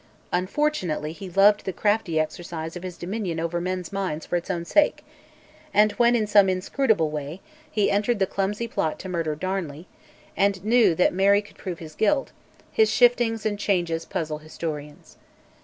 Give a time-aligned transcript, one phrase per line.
[0.33, 4.65] Unfortunately he loved the crafty exercise of his dominion over men's minds for its own
[4.65, 5.05] sake,
[5.75, 7.39] and when, in some inscrutable way,
[7.69, 9.85] he entered the clumsy plot to murder Darnley,
[10.35, 12.31] and knew that Mary could prove his guilt,
[12.71, 15.17] his shiftings and changes puzzle historians.